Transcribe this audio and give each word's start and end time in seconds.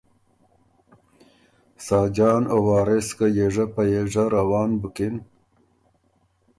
ساجان 1.85 2.43
او 2.53 2.59
وارث 2.67 3.07
که 3.17 3.25
یېژۀ 3.37 3.65
په 3.73 3.81
یېژۀ 3.93 4.23
روان 4.35 4.69
بُکِن 4.81 5.15